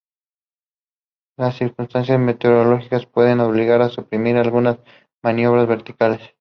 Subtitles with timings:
[1.37, 4.79] Las circunstancias meteorológicas pueden obligar a suprimir algunas
[5.23, 6.21] maniobras verticales.